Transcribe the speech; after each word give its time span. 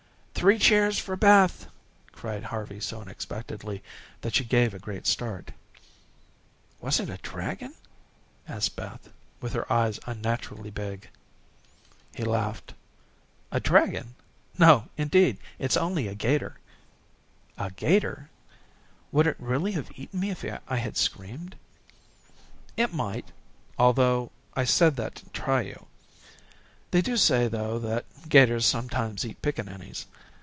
"Three 0.33 0.57
cheers 0.57 0.97
for 0.97 1.15
Beth," 1.15 1.67
cried 2.13 2.45
Harvey 2.45 2.79
so 2.79 2.99
unexpectedly 2.99 3.83
that 4.21 4.33
she 4.33 4.43
gave 4.43 4.73
a 4.73 4.79
great 4.79 5.05
start. 5.05 5.51
"Was 6.79 6.99
it 6.99 7.11
a 7.11 7.17
dragon?" 7.17 7.75
asked 8.47 8.75
Beth 8.75 9.11
with 9.39 9.53
her 9.53 9.71
eyes 9.71 9.99
unnaturally 10.07 10.71
big. 10.71 11.09
He 12.15 12.23
laughed. 12.23 12.73
"A 13.51 13.59
dragon 13.59 14.15
No, 14.57 14.89
indeed. 14.97 15.37
It's 15.59 15.77
only 15.77 16.07
a 16.07 16.15
'gator." 16.15 16.57
"A 17.55 17.69
'gator 17.69 18.31
Would 19.11 19.27
it 19.27 19.35
really 19.39 19.73
have 19.73 19.91
eaten 19.95 20.19
me 20.21 20.31
if 20.31 20.43
I 20.67 20.77
had 20.77 20.97
screamed?" 20.97 21.55
"It 22.75 22.91
might, 22.91 23.31
although 23.77 24.31
I 24.55 24.63
said 24.65 24.95
that 24.95 25.13
to 25.17 25.29
try 25.29 25.61
you. 25.61 25.85
They 26.89 27.03
do 27.03 27.15
say, 27.15 27.47
though, 27.47 27.77
that 27.77 28.05
'gators 28.27 28.65
sometimes 28.65 29.23
eat 29.23 29.39
pickaninnies. 29.43 30.07